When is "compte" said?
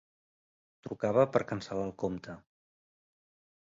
2.07-2.39